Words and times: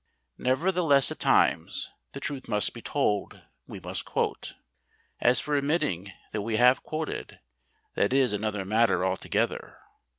Nevertheless 0.39 1.11
at 1.11 1.19
times 1.19 1.91
the 2.13 2.19
truth 2.19 2.47
must 2.47 2.73
be 2.73 2.81
told 2.81 3.43
we 3.67 3.79
must 3.79 4.03
quote. 4.03 4.55
As 5.19 5.39
for 5.39 5.55
admitting 5.55 6.11
that 6.31 6.41
we 6.41 6.55
have 6.55 6.81
quoted, 6.81 7.39
that 7.93 8.11
is 8.11 8.33
another 8.33 8.65
matter 8.65 9.05
altogether. 9.05 9.77